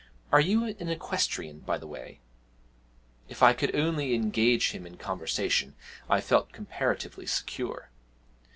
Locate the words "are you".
0.31-0.63